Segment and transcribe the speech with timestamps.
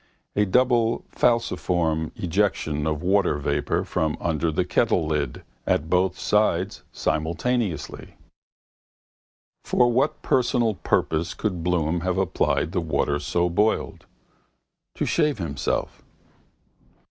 [0.35, 8.15] A double falciform ejection of water vapour from under the kettlelid at both sides simultaneously.
[9.63, 14.07] For what personal purpose could Bloom have applied the water so boiled?
[14.95, 16.01] To shave himself.